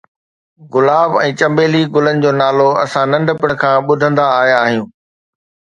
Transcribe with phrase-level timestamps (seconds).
[0.75, 4.87] گلاب ۽ چنبيلي گلن جو نالو اسان ننڍپڻ کان ٻڌندا آيا آهيون.